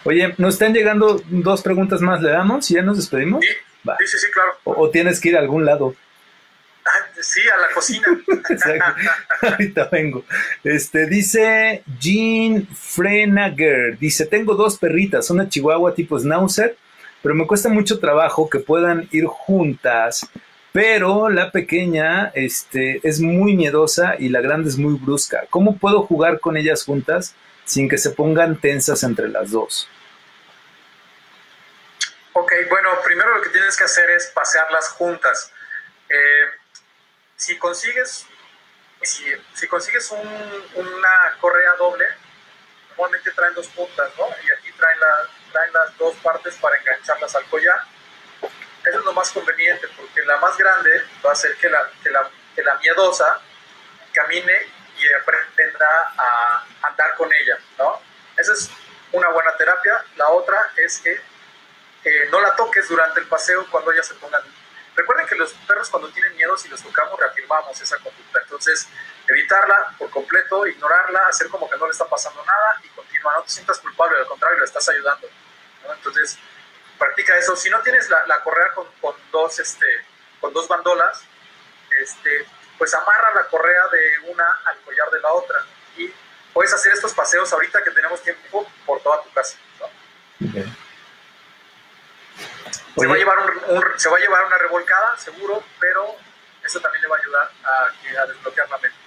[0.04, 3.44] Oye, nos están llegando dos preguntas más, ¿le damos y ya nos despedimos?
[3.46, 4.52] Sí, sí, sí, claro.
[4.64, 5.96] O, tienes que ir a algún lado.
[6.86, 8.08] Ah, sí, a la cocina.
[9.42, 10.24] Ahorita vengo.
[10.64, 16.76] Este, dice Jean Frenager, dice, tengo dos perritas, una chihuahua tipo schnauzer,
[17.22, 20.28] pero me cuesta mucho trabajo que puedan ir juntas,
[20.72, 25.44] pero la pequeña este, es muy miedosa y la grande es muy brusca.
[25.52, 27.36] ¿Cómo puedo jugar con ellas juntas?
[27.72, 29.88] Sin que se pongan tensas entre las dos?
[32.34, 35.54] Ok, bueno, primero lo que tienes que hacer es pasearlas juntas.
[36.10, 36.48] Eh,
[37.38, 38.26] si consigues,
[39.02, 42.06] si, si consigues una correa doble,
[42.90, 44.26] normalmente traen dos puntas, ¿no?
[44.28, 47.86] Y aquí traen, la, traen las dos partes para engancharlas al collar.
[48.84, 52.10] Eso es lo más conveniente, porque la más grande va a hacer que la, que
[52.10, 53.40] la, que la miedosa
[54.12, 58.02] camine y aprenda a andar con ella, ¿no?
[58.38, 58.70] Esa es
[59.12, 60.04] una buena terapia.
[60.16, 61.20] La otra es que
[62.32, 64.42] no la toques durante el paseo cuando ellas se pongan.
[64.96, 68.40] Recuerden que los perros cuando tienen miedo, si los tocamos, reafirmamos esa conducta.
[68.42, 68.88] Entonces,
[69.28, 73.36] evitarla por completo, ignorarla, hacer como que no le está pasando nada y continuar.
[73.36, 75.28] No te sientas culpable, al contrario, le estás ayudando.
[75.96, 76.38] Entonces,
[76.98, 77.56] practica eso.
[77.56, 79.88] Si no tienes la, la correa con, con, dos, este,
[80.40, 81.24] con dos bandolas,
[82.02, 82.46] este,
[82.82, 85.56] pues amarra la correa de una al collar de la otra.
[85.96, 86.12] Y
[86.52, 89.56] puedes hacer estos paseos ahorita que tenemos tiempo por toda tu casa.
[92.98, 93.38] Se va, a llevar
[93.98, 96.16] se va a llevar una revolcada, seguro, pero
[96.66, 98.98] eso también le va a ayudar a, a desbloquear la mente.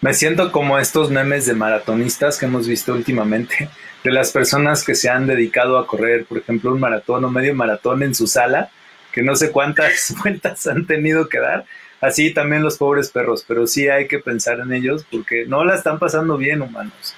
[0.00, 3.68] Me siento como estos memes de maratonistas que hemos visto últimamente,
[4.04, 7.52] de las personas que se han dedicado a correr, por ejemplo, un maratón o medio
[7.52, 8.70] maratón en su sala,
[9.10, 11.64] que no sé cuántas vueltas han tenido que dar.
[12.02, 15.76] Así también los pobres perros, pero sí hay que pensar en ellos porque no la
[15.76, 17.14] están pasando bien, humanos.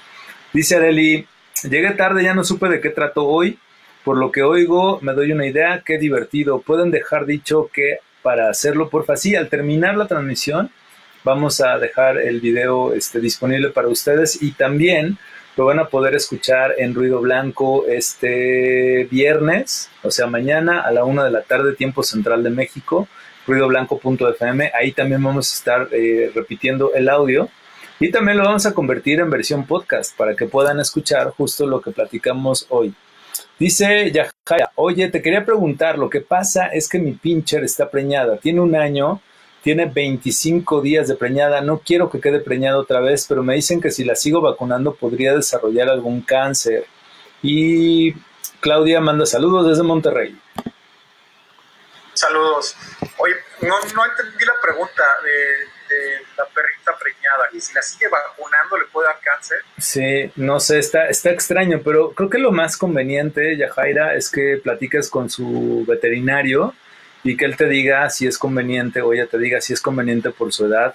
[0.52, 1.26] Dice Areli,
[1.62, 3.58] llegué tarde, ya no supe de qué trató hoy,
[4.04, 6.60] por lo que oigo, me doy una idea, qué divertido.
[6.60, 10.70] Pueden dejar dicho que para hacerlo, porfa, sí, al terminar la transmisión,
[11.24, 15.16] vamos a dejar el video este, disponible para ustedes y también
[15.56, 21.04] lo van a poder escuchar en Ruido Blanco este viernes, o sea, mañana a la
[21.04, 23.08] una de la tarde, tiempo central de México,
[23.46, 24.72] ruidoblanco.fm.
[24.74, 27.48] Ahí también vamos a estar eh, repitiendo el audio
[28.00, 31.80] y también lo vamos a convertir en versión podcast para que puedan escuchar justo lo
[31.80, 32.94] que platicamos hoy.
[33.58, 38.36] Dice Yahaya, oye, te quería preguntar, lo que pasa es que mi pincher está preñada,
[38.36, 39.20] tiene un año,
[39.62, 43.80] tiene 25 días de preñada, no quiero que quede preñada otra vez, pero me dicen
[43.80, 46.84] que si la sigo vacunando podría desarrollar algún cáncer.
[47.42, 48.12] Y
[48.60, 50.36] Claudia manda saludos desde Monterrey.
[52.14, 52.76] Saludos.
[53.18, 55.74] Oye, no, no entendí la pregunta de
[56.36, 59.58] la perrita preñada y si la sigue vacunando le puede dar cáncer.
[59.78, 64.60] Sí, no sé, está, está extraño, pero creo que lo más conveniente, Yajaira, es que
[64.62, 66.74] platiques con su veterinario
[67.22, 70.30] y que él te diga si es conveniente o ella te diga si es conveniente
[70.30, 70.94] por su edad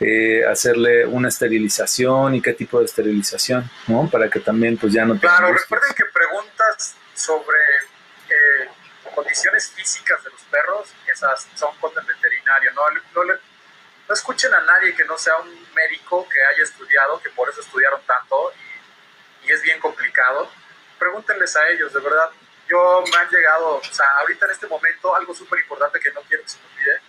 [0.00, 4.08] eh, hacerle una esterilización y qué tipo de esterilización, ¿no?
[4.10, 7.58] Para que también pues ya no Claro, recuerden que preguntas sobre
[8.28, 8.68] eh,
[9.16, 12.82] condiciones físicas de los perros, esas son con el veterinario, no,
[13.14, 13.40] no le
[14.08, 17.60] no escuchen a nadie que no sea un médico que haya estudiado, que por eso
[17.60, 18.52] estudiaron tanto
[19.42, 20.50] y, es bien complicado.
[20.98, 22.30] Pregúntenles a ellos, de verdad.
[22.68, 26.20] Yo me han llegado, o sea, ahorita en este momento, algo súper importante que no
[26.22, 27.00] quiero que se me olvide,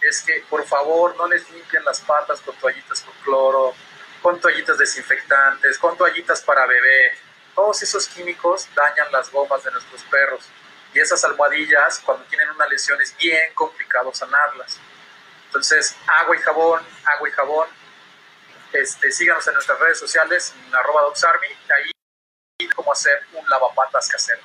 [0.00, 3.74] es que por favor no les limpien las patas con toallitas con cloro,
[4.20, 7.16] con toallitas desinfectantes, con toallitas para bebé.
[7.54, 10.50] Todos esos químicos dañan las gomas de nuestros perros.
[10.96, 14.80] Y esas almohadillas, cuando tienen una lesión, es bien complicado sanarlas.
[15.44, 17.68] Entonces, agua y jabón, agua y jabón.
[18.72, 24.40] Este, síganos en nuestras redes sociales, en arroba dogsarmy, ahí cómo hacer un lavapatas casero.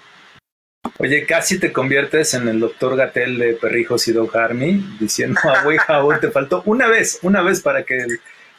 [0.97, 5.73] Oye, casi te conviertes en el doctor Gatel de Perrijos y Dog Army, diciendo agua
[5.73, 8.05] y jabón, te faltó una vez, una vez para que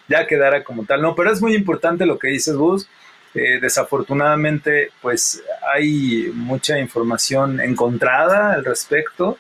[0.09, 1.03] ya quedara como tal.
[1.03, 2.89] No, pero es muy importante lo que dices, Gus.
[3.35, 5.43] Eh, desafortunadamente, pues
[5.75, 9.39] hay mucha información encontrada al respecto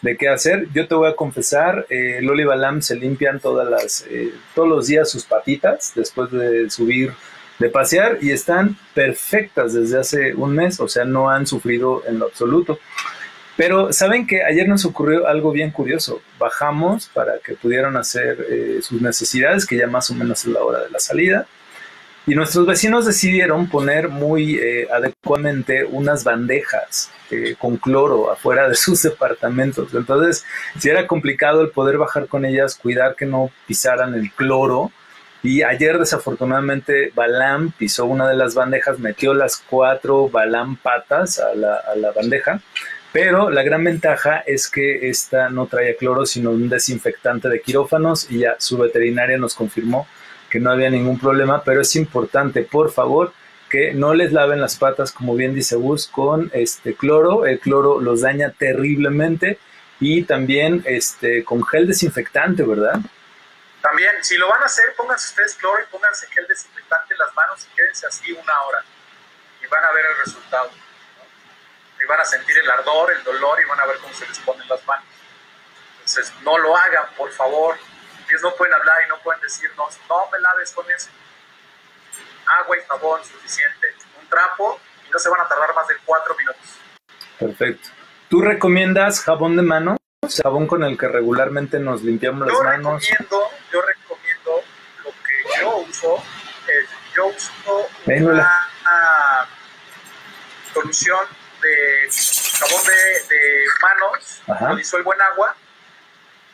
[0.00, 0.68] de qué hacer.
[0.72, 4.86] Yo te voy a confesar, eh, Loli Balam se limpian todas las, eh, todos los
[4.86, 7.12] días sus patitas después de subir,
[7.58, 12.18] de pasear y están perfectas desde hace un mes, o sea, no han sufrido en
[12.18, 12.78] lo absoluto.
[13.56, 16.22] Pero saben que ayer nos ocurrió algo bien curioso.
[16.38, 20.62] Bajamos para que pudieran hacer eh, sus necesidades, que ya más o menos es la
[20.62, 21.46] hora de la salida.
[22.24, 28.74] Y nuestros vecinos decidieron poner muy eh, adecuadamente unas bandejas eh, con cloro afuera de
[28.76, 29.92] sus departamentos.
[29.92, 30.44] Entonces,
[30.78, 34.92] si era complicado el poder bajar con ellas, cuidar que no pisaran el cloro.
[35.42, 41.52] Y ayer, desafortunadamente, Balam pisó una de las bandejas, metió las cuatro Balam patas a
[41.56, 42.60] la, a la bandeja.
[43.12, 48.30] Pero la gran ventaja es que esta no traía cloro, sino un desinfectante de quirófanos.
[48.30, 50.06] Y ya su veterinaria nos confirmó
[50.52, 53.32] que no había ningún problema, pero es importante, por favor,
[53.70, 57.46] que no les laven las patas, como bien dice Gus, con este cloro.
[57.46, 59.58] El cloro los daña terriblemente
[59.98, 63.00] y también este con gel desinfectante, ¿verdad?
[63.80, 67.34] También, si lo van a hacer, pónganse ustedes cloro y pónganse gel desinfectante en las
[67.34, 68.84] manos y quédense así una hora
[69.64, 70.70] y van a ver el resultado.
[71.98, 74.38] y van a sentir el ardor, el dolor y van a ver cómo se les
[74.40, 75.06] ponen las manos.
[76.00, 77.76] Entonces, no lo hagan, por favor.
[78.32, 81.10] Ellos no pueden hablar y no pueden decirnos, no me laves con eso.
[82.62, 83.88] Agua y jabón suficiente.
[84.22, 86.62] Un trapo y no se van a tardar más de cuatro minutos.
[87.38, 87.90] Perfecto.
[88.30, 89.98] ¿Tú recomiendas jabón de mano?
[90.42, 93.06] Jabón con el que regularmente nos limpiamos las manos.
[93.06, 94.62] Recomiendo, yo recomiendo
[95.04, 96.24] lo que yo uso.
[97.14, 98.66] yo uso una,
[100.72, 101.26] solución
[101.60, 102.08] de
[102.58, 105.54] jabón de, manos, lo disuelvo en agua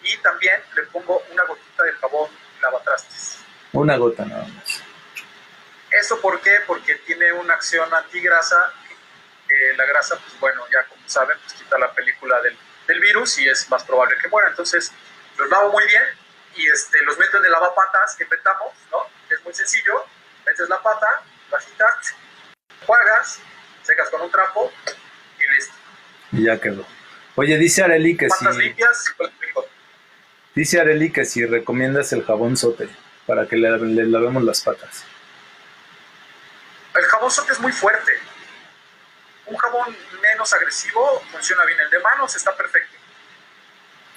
[0.08, 3.38] y también le pongo una gotita de jabón lavatrastes.
[3.72, 4.82] Una gota nada más.
[5.90, 6.58] ¿Eso por qué?
[6.66, 8.72] Porque tiene una acción antigrasa.
[9.48, 13.38] Eh, la grasa, pues bueno, ya como saben, pues quita la película del, del, virus
[13.38, 14.48] y es más probable que muera.
[14.48, 14.92] Entonces,
[15.38, 16.02] los lavo muy bien
[16.54, 19.06] y este, los meto en el lavapatas que inventamos, ¿no?
[19.30, 20.04] Es muy sencillo.
[20.46, 21.86] Metes la pata, bajita,
[22.86, 23.40] juegas,
[23.82, 24.70] secas con un trapo
[25.38, 25.74] y listo.
[26.32, 26.84] Y ya quedó.
[27.36, 28.44] Oye, dice Areli que si...
[28.58, 29.14] limpias
[30.54, 32.88] Dice Areli que si recomiendas el jabón sote
[33.26, 33.70] para que le,
[34.06, 35.04] lavemos las patas.
[36.94, 38.12] El jabón sote es muy fuerte.
[39.46, 41.78] Un jabón menos agresivo funciona bien.
[41.80, 42.96] El de manos está perfecto.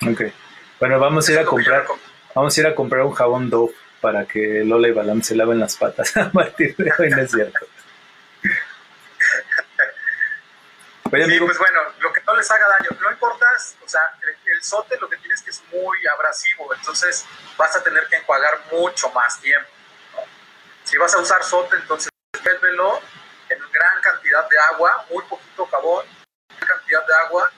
[0.09, 0.33] Ok.
[0.79, 1.85] Bueno, vamos a ir a comprar.
[2.33, 5.59] Vamos a ir a comprar un jabón Dove para que Lola y Balam se laven
[5.59, 7.59] las patas a partir de hoy, no es cierto.
[11.12, 12.89] Sí, pues bueno, lo que no les haga daño.
[13.02, 13.45] No importa,
[13.84, 17.26] o sea, el, sote lo que tienes que es muy abrasivo, entonces
[17.58, 19.69] vas a tener que enjuagar mucho más tiempo.
[20.84, 22.10] Si vas a usar sote, entonces
[22.43, 23.00] védelo
[23.50, 26.06] en gran cantidad de agua, muy poquito jabón,
[26.60, 27.52] gran cantidad de agua,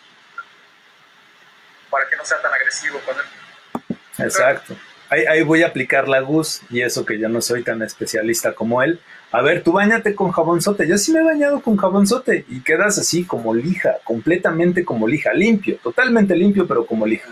[1.89, 3.98] para que no sea tan agresivo con él.
[4.18, 4.76] Exacto.
[5.10, 8.54] Ahí, ahí, voy a aplicar la GUS y eso que yo no soy tan especialista
[8.54, 9.00] como él,
[9.34, 10.88] a ver, tú bañate con jabonzote.
[10.88, 15.34] Yo sí me he bañado con jabonzote y quedas así como lija, completamente como lija,
[15.34, 17.32] limpio, totalmente limpio, pero como lija.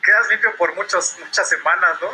[0.00, 2.08] Quedas limpio por muchas muchas semanas, ¿no?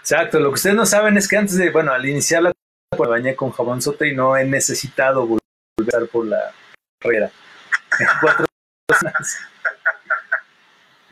[0.00, 2.52] Exacto, lo que ustedes no saben es que antes de, bueno, al iniciar la
[2.98, 6.52] me bañé con jabonzote y no he necesitado volver por la
[7.00, 7.30] carrera.
[8.20, 8.46] Cuatro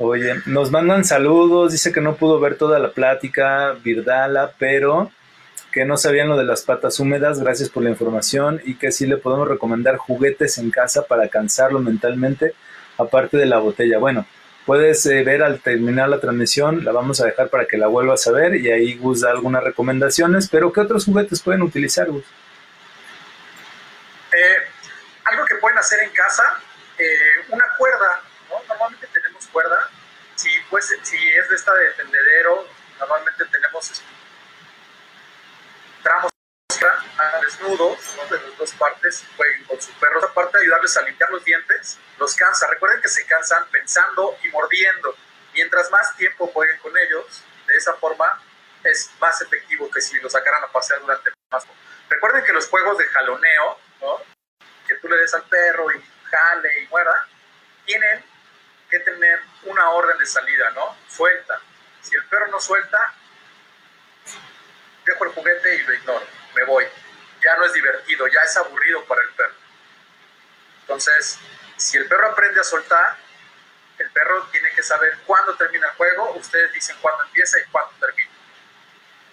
[0.00, 5.10] Oye, nos mandan saludos, dice que no pudo ver toda la plática, Virdala, pero
[5.72, 9.06] que no sabían lo de las patas húmedas, gracias por la información y que sí
[9.06, 12.54] le podemos recomendar juguetes en casa para cansarlo mentalmente,
[12.96, 13.98] aparte de la botella.
[13.98, 14.24] Bueno,
[14.64, 18.24] puedes eh, ver al terminar la transmisión, la vamos a dejar para que la vuelvas
[18.28, 22.24] a ver y ahí Gus da algunas recomendaciones, pero ¿qué otros juguetes pueden utilizar, Gus?
[24.32, 24.56] Eh,
[25.24, 26.44] algo que pueden hacer en casa,
[26.98, 28.22] eh, una cuerda,
[29.48, 29.90] cuerda.
[30.36, 32.66] Si, pues, si es de esta de tendedero,
[32.98, 34.02] normalmente tenemos
[36.02, 36.30] tramos
[37.42, 37.98] desnudos
[38.30, 40.24] de las dos partes, jueguen con su perro.
[40.24, 42.66] Aparte de ayudarles a limpiar los dientes, los cansa.
[42.68, 45.16] Recuerden que se cansan pensando y mordiendo.
[45.54, 48.42] Mientras más tiempo jueguen con ellos, de esa forma
[48.84, 51.82] es más efectivo que si los sacaran a pasear durante más tiempo.
[52.08, 53.78] Recuerden que los juegos de jaloneo,
[54.86, 57.28] que tú le des al perro y jale y muerda,
[57.84, 58.24] tienen
[58.88, 60.96] que tener una orden de salida, ¿no?
[61.08, 61.60] Suelta.
[62.02, 63.14] Si el perro no suelta,
[65.04, 66.86] dejo el juguete y lo ignoro, me voy.
[67.42, 69.54] Ya no es divertido, ya es aburrido para el perro.
[70.82, 71.38] Entonces,
[71.76, 73.16] si el perro aprende a soltar,
[73.98, 77.92] el perro tiene que saber cuándo termina el juego, ustedes dicen cuándo empieza y cuándo
[78.00, 78.30] termina.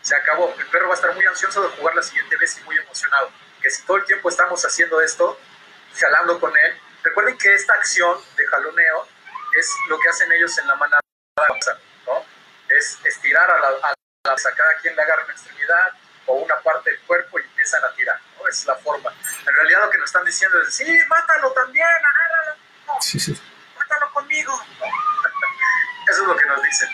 [0.02, 2.64] Se acabó, el perro va a estar muy ansioso de jugar la siguiente vez y
[2.64, 3.32] muy emocionado.
[3.62, 5.40] Que si todo el tiempo estamos haciendo esto,
[5.98, 9.08] jalando con él, recuerden que esta acción de jaloneo
[9.56, 11.02] es lo que hacen ellos en la manada,
[12.06, 12.24] ¿no?
[12.70, 15.94] Es estirar a la, a la cada quien le agarra una extremidad
[16.26, 18.48] o una parte del cuerpo y empiezan a tirar, ¿no?
[18.48, 19.14] Es la forma.
[19.48, 22.62] En realidad lo que nos están diciendo es, sí, mátalo también, agárralo.
[23.02, 23.40] Sí, sí.
[23.78, 24.60] Mátalo conmigo.
[26.10, 26.90] Eso es lo que nos dicen.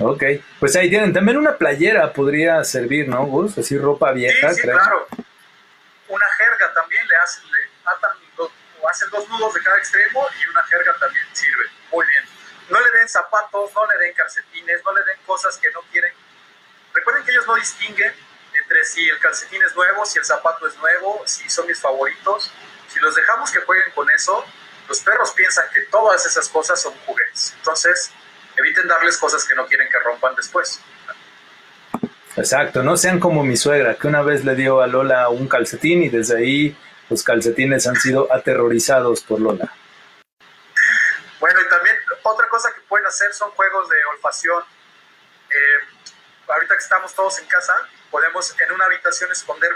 [0.00, 0.22] Ok,
[0.60, 1.12] pues ahí tienen.
[1.12, 3.58] También una playera podría servir, ¿no, Gus?
[3.58, 5.08] Así ropa vieja, sí, sí, claro.
[6.08, 7.67] Una jerga también le hacen, le
[8.88, 11.64] hacen dos nudos de cada extremo y una jerga también sirve.
[11.92, 12.24] Muy bien.
[12.70, 16.12] No le den zapatos, no le den calcetines, no le den cosas que no quieren.
[16.94, 18.12] Recuerden que ellos no distinguen
[18.54, 22.50] entre si el calcetín es nuevo, si el zapato es nuevo, si son mis favoritos.
[22.88, 24.44] Si los dejamos que jueguen con eso,
[24.88, 27.54] los perros piensan que todas esas cosas son juguetes.
[27.58, 28.10] Entonces,
[28.56, 30.80] eviten darles cosas que no quieren que rompan después.
[32.36, 36.02] Exacto, no sean como mi suegra, que una vez le dio a Lola un calcetín
[36.04, 36.76] y desde ahí
[37.08, 39.72] los calcetines han sido aterrorizados por Lola.
[41.40, 44.62] Bueno, y también otra cosa que pueden hacer son juegos de olfacción.
[45.50, 45.78] Eh,
[46.48, 47.74] ahorita que estamos todos en casa,
[48.10, 49.70] podemos en una habitación esconder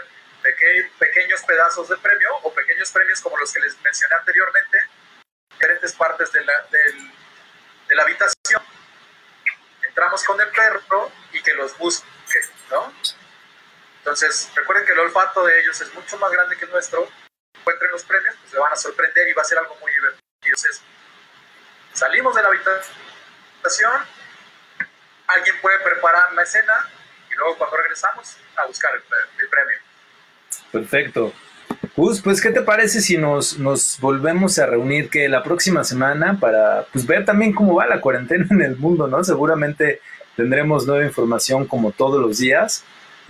[0.99, 4.79] pequeños pedazos de premio o pequeños premios como los que les mencioné anteriormente,
[5.53, 8.63] diferentes partes de la, de la habitación.
[9.87, 12.07] Entramos con el perro y que los busque,
[12.71, 12.93] ¿no?
[13.99, 17.09] Entonces, recuerden que el olfato de ellos es mucho más grande que nuestro.
[17.63, 20.23] Encuentren los premios, pues se van a sorprender y va a ser algo muy divertido.
[20.43, 20.83] Entonces,
[21.93, 23.93] salimos de la habitación,
[25.29, 26.89] alguien puede preparar la escena
[27.31, 29.79] y luego cuando regresamos a buscar el, premio.
[30.73, 31.33] Perfecto.
[31.97, 36.39] Gus, pues, ¿qué te parece si nos, nos volvemos a reunir que la próxima semana
[36.41, 39.23] para pues, ver también cómo va la cuarentena en el mundo, ¿no?
[39.23, 40.01] Seguramente
[40.37, 42.85] tendremos nueva información como todos los días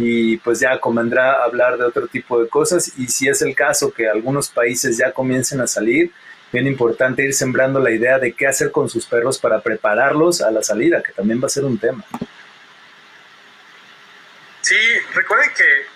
[0.04, 3.92] y pues ya convendrá hablar de otro tipo de cosas y si es el caso
[3.92, 6.12] que algunos países ya comiencen a salir,
[6.50, 10.50] bien importante ir sembrando la idea de qué hacer con sus perros para prepararlos a
[10.50, 12.04] la salida, que también va a ser un tema.
[14.62, 14.76] Sí,
[15.14, 15.86] recuerden que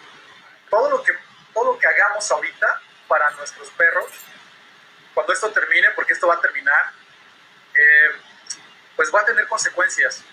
[0.71, 1.13] todo lo que,
[1.53, 4.07] todo lo que hagamos ahorita para nuestros perros,
[5.15, 6.93] cuando esto termine, porque esto va a terminar,
[7.75, 8.21] eh,
[8.95, 10.25] pues va a tener consecuencias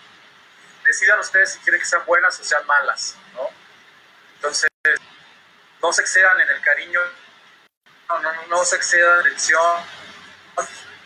[0.84, 3.48] decidan ustedes si quieren que sean buenas o sean malas, ¿no?
[4.44, 4.68] Entonces,
[5.80, 7.00] no se excedan en el cariño,
[8.10, 9.86] no, no, no se excedan en la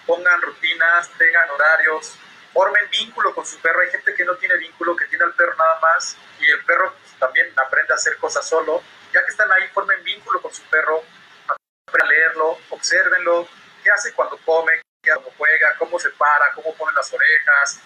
[0.05, 2.17] pongan rutinas, tengan horarios,
[2.53, 3.81] formen vínculo con su perro.
[3.81, 6.93] Hay gente que no tiene vínculo, que tiene al perro nada más, y el perro
[7.21, 8.83] también aprende a hacer cosas solo.
[9.13, 11.05] Ya que están ahí, formen vínculo con su perro,
[11.47, 13.47] a leerlo, observenlo,
[13.85, 17.79] qué hace cuando come, qué hace juega, cómo se para, cómo pone las orejas,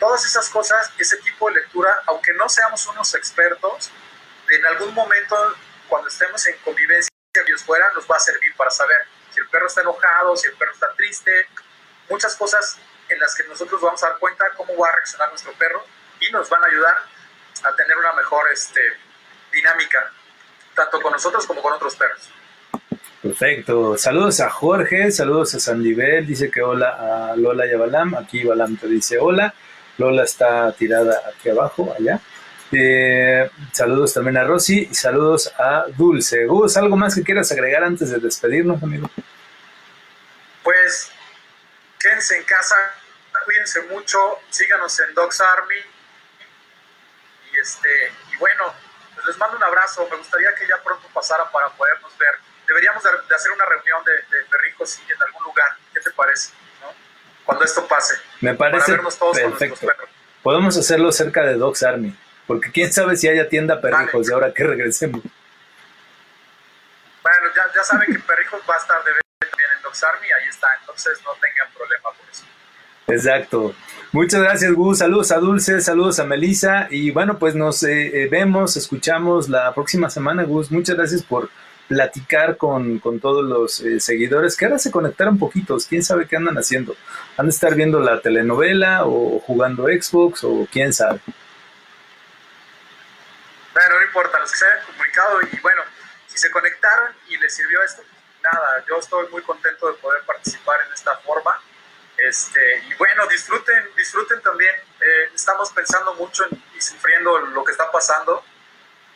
[0.00, 3.92] todas esas cosas, ese tipo de lectura, aunque no seamos unos expertos,
[4.50, 5.36] en algún momento,
[5.88, 7.08] cuando estemos en convivencia
[7.46, 8.98] ellos fuera, nos va a servir para saber
[9.32, 11.30] si el perro está enojado, si el perro está triste,
[12.08, 12.78] muchas cosas
[13.08, 15.84] en las que nosotros vamos a dar cuenta cómo va a reaccionar nuestro perro
[16.20, 16.96] y nos van a ayudar
[17.64, 18.80] a tener una mejor este,
[19.52, 20.12] dinámica,
[20.74, 22.28] tanto con nosotros como con otros perros.
[23.22, 23.98] Perfecto.
[23.98, 28.14] Saludos a Jorge, saludos a Sandivel, dice que hola a Lola y a Balam.
[28.14, 29.52] Aquí Balam te dice hola.
[29.96, 32.20] Lola está tirada aquí abajo, allá.
[32.72, 36.46] Eh, saludos también a Rosy y saludos a Dulce.
[36.46, 39.10] Gus, ¿algo más que quieras agregar antes de despedirnos, amigo?
[40.62, 41.10] Pues
[41.98, 42.76] quédense en casa,
[43.44, 44.18] cuídense mucho,
[44.50, 45.80] síganos en Dogs Army.
[47.52, 48.72] Y, este, y bueno,
[49.14, 50.06] pues les mando un abrazo.
[50.10, 52.34] Me gustaría que ya pronto pasaran para podernos ver.
[52.66, 55.68] Deberíamos de, hacer una reunión de, de perrijos en algún lugar.
[55.94, 56.50] ¿Qué te parece?
[57.48, 58.14] cuando esto pase.
[58.42, 58.92] Me parece
[59.32, 59.88] perfecto.
[60.42, 62.14] Podemos hacerlo cerca de Dogs Army,
[62.48, 65.22] porque quién sabe si haya tienda Perrijos de ahora que regresemos.
[65.22, 65.36] Bueno,
[67.54, 70.48] ya, ya saben que Perrijos va a estar de vez también en Dogs Army, ahí
[70.48, 72.44] está, entonces no tengan problema por eso.
[73.06, 73.74] Exacto.
[74.12, 74.98] Muchas gracias, Gus.
[74.98, 76.88] Saludos a Dulce, saludos a Melissa.
[76.90, 80.70] Y bueno, pues nos eh, eh, vemos, escuchamos la próxima semana, Gus.
[80.70, 81.50] Muchas gracias por
[81.88, 86.56] platicar con, todos los eh, seguidores que ahora se conectaron poquitos, quién sabe qué andan
[86.56, 86.96] haciendo.
[87.36, 91.20] Han de estar viendo la telenovela o jugando Xbox o quién sabe.
[94.08, 95.82] Importa, los que se hayan comunicado y bueno,
[96.26, 98.02] si se conectaron y les sirvió esto,
[98.42, 101.60] nada, yo estoy muy contento de poder participar en esta forma.
[102.16, 104.74] Este, y bueno, disfruten, disfruten también.
[105.00, 108.42] Eh, estamos pensando mucho y sufriendo lo que está pasando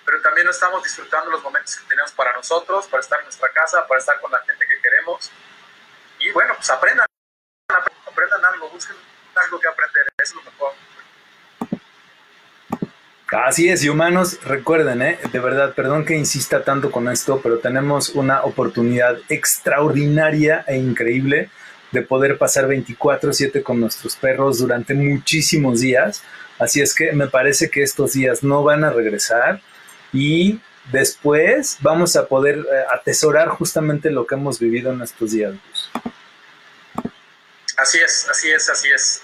[0.04, 3.86] pero también estamos disfrutando los momentos que tenemos para nosotros, para estar en nuestra casa,
[3.86, 5.30] para estar con la gente que queremos.
[6.18, 7.06] Y bueno, pues aprendan,
[8.06, 8.96] aprendan algo, busquen
[9.34, 10.74] algo que aprender, eso es lo mejor.
[13.32, 15.18] Así es, y humanos, recuerden, ¿eh?
[15.32, 21.48] de verdad, perdón que insista tanto con esto, pero tenemos una oportunidad extraordinaria e increíble
[21.92, 26.22] de poder pasar 24/7 con nuestros perros durante muchísimos días.
[26.58, 29.62] Así es que me parece que estos días no van a regresar
[30.12, 30.60] y
[30.90, 35.54] después vamos a poder eh, atesorar justamente lo que hemos vivido en estos días.
[37.78, 39.22] Así es, así es, así es.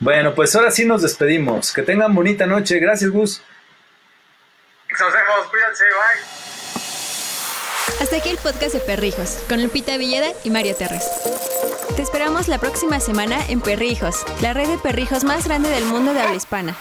[0.00, 1.72] Bueno, pues ahora sí nos despedimos.
[1.72, 2.78] Que tengan bonita noche.
[2.78, 3.42] Gracias, Gus.
[4.90, 6.44] Nos vemos, cuídense, bye.
[8.00, 11.04] Hasta aquí el podcast de Perrijos, con Lupita Villeda y Mario Terres.
[11.96, 16.12] Te esperamos la próxima semana en Perrijos, la red de perrijos más grande del mundo
[16.12, 16.76] de habla hispana.